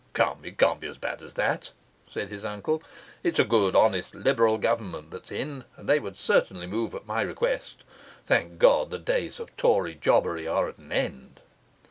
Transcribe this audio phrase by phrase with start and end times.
[0.13, 1.69] Come, it can't be as bad as that,'
[2.09, 2.81] said his uncle.
[3.21, 7.21] 'It's a good, honest, Liberal Government that's in, and they would certainly move at my
[7.21, 7.83] request.
[8.25, 11.41] Thank God, the days of Tory jobbery are at an end.